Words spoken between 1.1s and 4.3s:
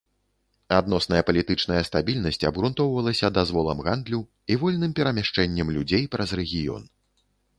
палітычная стабільнасць абгрунтоўвалася дазволам гандлю